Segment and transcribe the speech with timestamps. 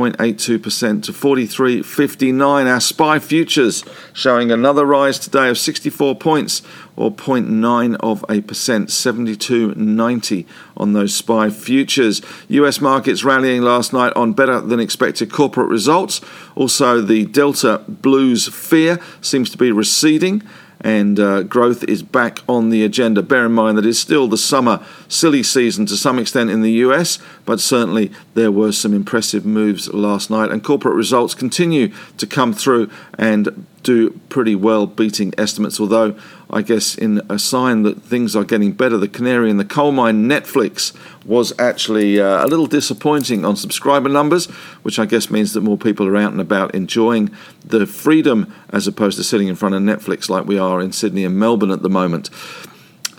[0.00, 2.66] 0.82% to 43.59.
[2.66, 6.62] Our SPI futures showing another rise today of 64 points
[6.96, 12.22] or 0.9 of a percent, 72.90 on those SPI futures.
[12.48, 16.20] US markets rallying last night on better than expected corporate results.
[16.54, 20.42] Also, the Delta Blues fear seems to be receding
[20.80, 23.22] and uh, growth is back on the agenda.
[23.22, 26.72] Bear in mind that it's still the summer silly season to some extent in the
[26.72, 32.26] US, but certainly there were some impressive moves last night, and corporate results continue to
[32.26, 36.16] come through and do pretty well beating estimates, although
[36.50, 39.92] I guess in a sign that things are getting better, the canary in the coal
[39.92, 44.46] mine Netflix was actually uh, a little disappointing on subscriber numbers,
[44.82, 47.30] which I guess means that more people are out and about enjoying
[47.64, 51.24] the freedom as opposed to sitting in front of Netflix like we are in Sydney
[51.24, 52.30] and Melbourne at the moment.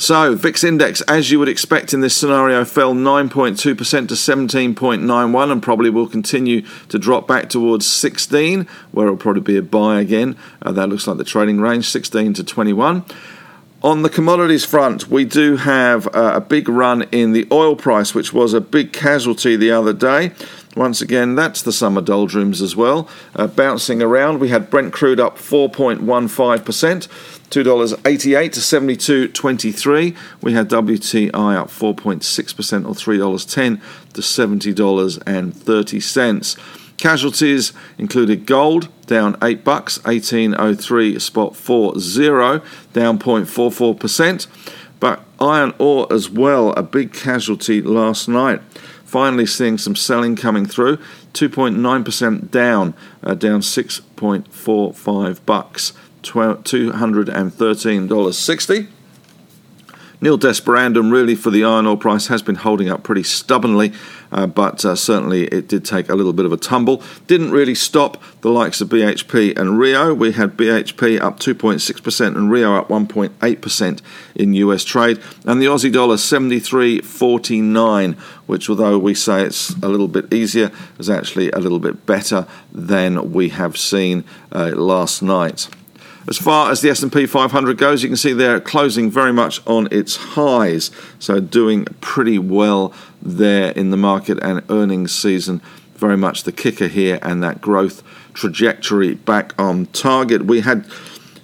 [0.02, 5.62] So, VIX index, as you would expect in this scenario, fell 9.2% to 17.91 and
[5.62, 10.36] probably will continue to drop back towards 16, where it'll probably be a buy again.
[10.60, 13.06] Uh, that looks like the trading range, 16 to 21.
[13.83, 18.14] On the commodities front, we do have uh, a big run in the oil price,
[18.14, 20.33] which was a big casualty the other day.
[20.75, 23.09] Once again, that's the summer doldrums as well.
[23.36, 27.08] Uh, bouncing around, we had Brent crude up 4.15%,
[27.49, 30.15] $2.88 to 72.23.
[30.42, 33.81] We had WTI up 4.6% or $3.10
[34.13, 36.80] to $70.30.
[37.02, 42.00] Casualties included gold down 8 bucks, 1803 spot 40,
[42.94, 44.45] down 0.44%.
[45.00, 48.61] But iron ore as well, a big casualty last night.
[49.04, 50.98] Finally, seeing some selling coming through.
[51.34, 58.88] 2.9% down, uh, down 6.45 bucks, $213.60.
[60.23, 63.92] Nil Desperandum, really, for the iron ore price, has been holding up pretty stubbornly,
[64.32, 67.02] uh, but uh, certainly it did take a little bit of a tumble.
[67.26, 70.14] Didn't really stop the likes of BHP and Rio.
[70.14, 74.02] We had BHP up 2.6% and Rio up 1.8%
[74.36, 78.15] in US trade, and the Aussie dollar 73.49,
[78.45, 82.45] which, although we say it's a little bit easier, is actually a little bit better
[82.71, 85.67] than we have seen uh, last night.
[86.27, 89.87] As far as the S&P 500 goes, you can see they're closing very much on
[89.92, 95.61] its highs, so doing pretty well there in the market and earnings season.
[95.95, 100.45] Very much the kicker here, and that growth trajectory back on target.
[100.45, 100.86] We had,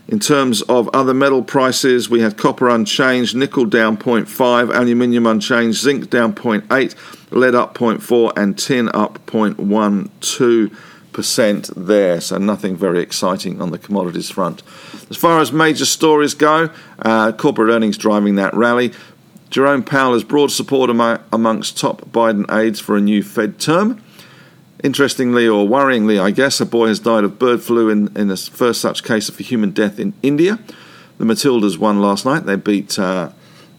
[0.07, 5.79] in terms of other metal prices, we had copper unchanged, nickel down 0.5, aluminium unchanged,
[5.79, 6.95] zinc down 0.8,
[7.31, 10.71] lead up 0.4, and tin up 0.12
[11.13, 14.63] percent there, so nothing very exciting on the commodities front.
[15.09, 16.69] As far as major stories go,
[16.99, 18.93] uh, corporate earnings driving that rally.
[19.49, 24.03] Jerome Powell has broad support among, amongst top Biden aides for a new Fed term.
[24.83, 28.37] Interestingly, or worryingly, I guess, a boy has died of bird flu in, in the
[28.37, 30.59] first such case of a human death in India.
[31.17, 32.45] The Matildas won last night.
[32.45, 33.31] They beat uh,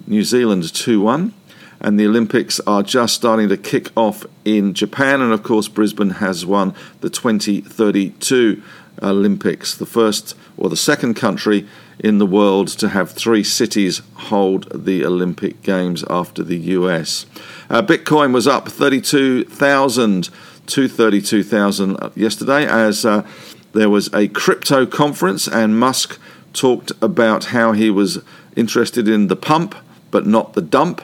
[0.07, 1.35] New Zealand 2 1
[1.81, 5.21] and the Olympics are just starting to kick off in Japan.
[5.21, 8.63] And of course, Brisbane has won the 2032
[9.03, 11.67] Olympics, the first or the second country
[11.99, 17.27] in the world to have three cities hold the Olympic Games after the US.
[17.69, 20.31] Uh, Bitcoin was up 32,000
[20.67, 23.27] to 32,000 yesterday as uh,
[23.73, 26.21] there was a crypto conference and Musk
[26.53, 28.23] talked about how he was
[28.55, 29.75] interested in the pump
[30.11, 31.03] but not the dump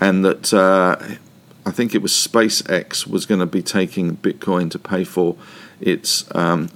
[0.00, 0.96] and that uh,
[1.66, 5.36] I think it was SpaceX was going to be taking Bitcoin to pay for
[5.80, 6.70] its um,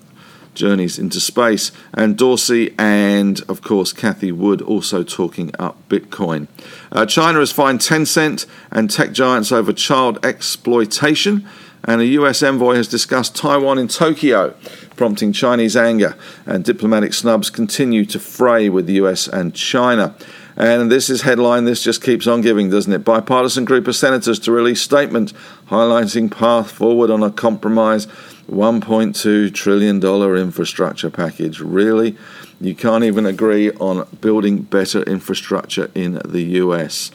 [0.55, 1.73] journeys into space.
[1.93, 6.49] And Dorsey and, of course, Cathie Wood also talking up Bitcoin.
[6.93, 11.47] Uh, China has fined Tencent and tech giants over child exploitation.
[11.87, 14.55] And a US envoy has discussed Taiwan in Tokyo,
[14.97, 16.17] prompting Chinese anger.
[16.47, 20.15] And diplomatic snubs continue to fray with the US and China.
[20.57, 23.05] And this is headline, this just keeps on giving, doesn't it?
[23.05, 25.33] Bipartisan group of senators to release statement
[25.67, 28.07] highlighting path forward on a compromise
[28.51, 30.05] $1.2 trillion
[30.37, 31.61] infrastructure package.
[31.61, 32.17] Really?
[32.61, 37.11] You can't even agree on building better infrastructure in the US.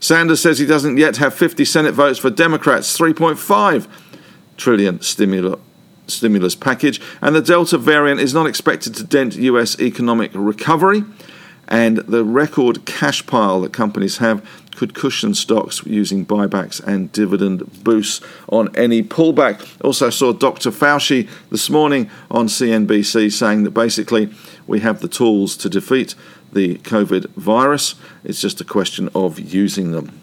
[0.00, 3.86] Sanders says he doesn't yet have 50 Senate votes for Democrats' 3.5
[4.56, 5.60] trillion stimulus
[6.06, 11.04] stimulus package, and the Delta variant is not expected to dent US economic recovery
[11.70, 14.44] and the record cash pile that companies have
[14.74, 19.66] could cushion stocks using buybacks and dividend boosts on any pullback.
[19.84, 20.70] Also, saw Dr.
[20.70, 24.32] Fauci this morning on CNBC saying that basically
[24.66, 26.14] we have the tools to defeat
[26.52, 27.94] the COVID virus.
[28.24, 30.18] It's just a question of using them.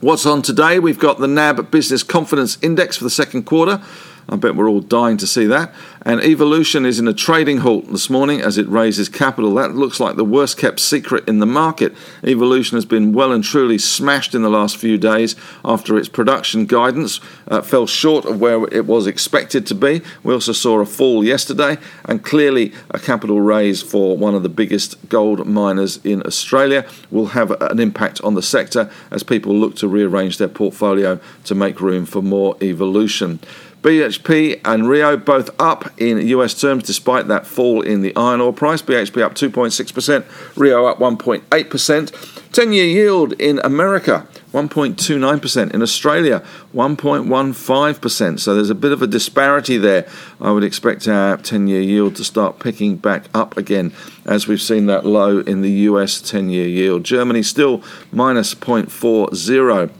[0.00, 0.78] What's on today?
[0.78, 3.80] We've got the NAB Business Confidence Index for the second quarter.
[4.28, 5.74] I bet we're all dying to see that.
[6.02, 9.54] And Evolution is in a trading halt this morning as it raises capital.
[9.54, 11.94] That looks like the worst kept secret in the market.
[12.24, 16.66] Evolution has been well and truly smashed in the last few days after its production
[16.66, 20.02] guidance uh, fell short of where it was expected to be.
[20.22, 24.48] We also saw a fall yesterday, and clearly a capital raise for one of the
[24.48, 29.76] biggest gold miners in Australia will have an impact on the sector as people look
[29.76, 33.38] to rearrange their portfolio to make room for more evolution.
[33.82, 38.52] BHP and Rio both up in US terms despite that fall in the iron ore
[38.52, 38.80] price.
[38.80, 42.38] BHP up 2.6%, Rio up 1.8%.
[42.52, 46.44] 10 year yield in America 1.29%, in Australia
[46.74, 48.38] 1.15%.
[48.38, 50.06] So there's a bit of a disparity there.
[50.40, 53.92] I would expect our 10 year yield to start picking back up again
[54.26, 57.04] as we've seen that low in the US 10 year yield.
[57.04, 57.82] Germany still
[58.12, 59.90] minus 0.40.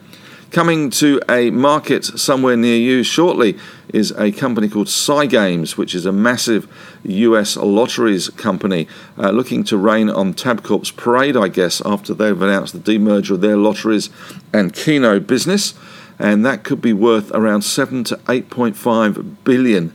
[0.52, 3.56] Coming to a market somewhere near you shortly
[3.88, 6.70] is a company called SciGames, which is a massive
[7.04, 12.74] US lotteries company uh, looking to rain on Tabcorp's parade, I guess, after they've announced
[12.74, 14.10] the demerger of their lotteries
[14.52, 15.72] and Keno business.
[16.18, 19.94] And that could be worth around 7 to 8.5 billion.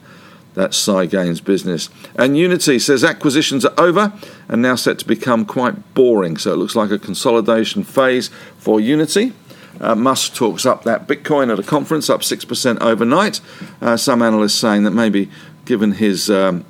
[0.56, 1.92] That's SciGames business.
[2.16, 4.12] And Unity says acquisitions are over
[4.50, 6.36] and now set to become quite boring.
[6.38, 9.34] So it looks like a consolidation phase for Unity.
[9.80, 13.42] Uh, Musk talks up that Bitcoin at a conference, up 6% overnight.
[13.82, 15.30] Uh, some analysts saying that maybe
[15.66, 16.66] given his, um,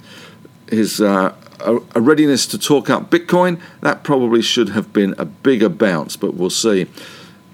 [0.69, 5.69] his uh, a readiness to talk up Bitcoin, that probably should have been a bigger
[5.69, 6.85] bounce, but we'll see.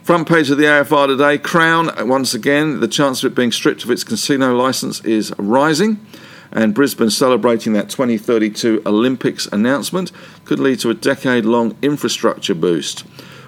[0.04, 3.86] Front page of the AFR today Crown, once again, the chance of it being stripped
[3.86, 6.06] of its casino license is rising.
[6.52, 10.12] And Brisbane celebrating that 2032 Olympics announcement
[10.46, 13.06] could lead to a decade long infrastructure boost.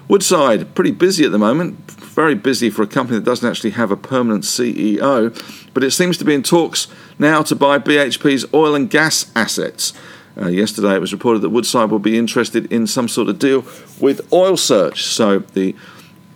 [0.08, 1.76] Woodside, pretty busy at the moment,
[2.16, 5.30] very busy for a company that doesn't actually have a permanent CEO,
[5.74, 9.92] but it seems to be in talks now to buy BHP's oil and gas assets.
[10.40, 13.64] Uh, yesterday it was reported that Woodside will be interested in some sort of deal
[14.00, 15.04] with Oil Search.
[15.04, 15.76] So the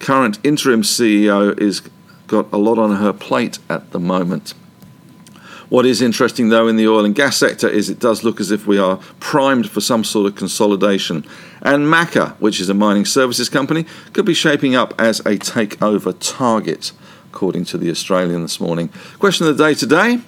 [0.00, 1.80] current interim CEO is
[2.26, 4.52] got a lot on her plate at the moment.
[5.70, 8.50] What is interesting, though, in the oil and gas sector is it does look as
[8.50, 11.24] if we are primed for some sort of consolidation.
[11.62, 16.12] And Maca, which is a mining services company, could be shaping up as a takeover
[16.18, 16.90] target,
[17.32, 18.88] according to the Australian this morning.
[19.20, 20.18] Question of the day today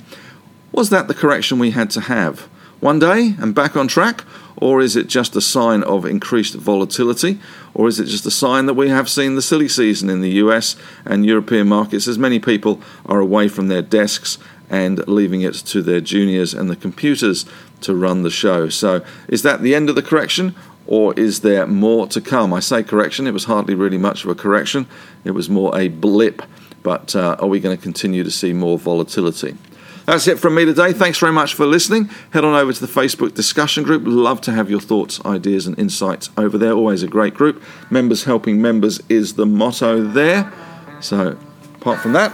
[0.71, 2.43] Was that the correction we had to have?
[2.79, 4.25] One day and back on track?
[4.57, 7.41] Or is it just a sign of increased volatility?
[7.75, 10.31] Or is it just a sign that we have seen the silly season in the
[10.45, 14.39] US and European markets as many people are away from their desks
[14.73, 17.45] and leaving it to their juniors and the computers
[17.83, 18.69] to run the show.
[18.71, 20.57] So, is that the end of the correction?
[20.89, 22.53] Or is there more to come?
[22.53, 24.89] I say correction, it was hardly really much of a correction,
[25.25, 26.43] it was more a blip.
[26.83, 29.57] But uh, are we going to continue to see more volatility?
[30.05, 30.93] That's it from me today.
[30.93, 32.07] Thanks very much for listening.
[32.31, 34.03] Head on over to the Facebook discussion group.
[34.05, 36.73] Love to have your thoughts, ideas, and insights over there.
[36.73, 37.63] Always a great group.
[37.89, 40.53] Members helping members is the motto there.
[41.01, 41.39] So,
[41.77, 42.33] apart from that,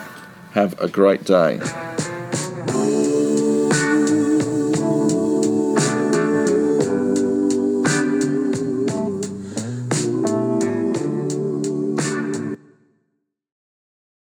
[0.52, 1.61] have a great day.